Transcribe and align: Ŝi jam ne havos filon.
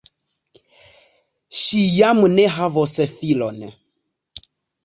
Ŝi 1.63 1.83
jam 1.97 2.23
ne 2.39 2.47
havos 2.57 2.97
filon. 3.19 3.63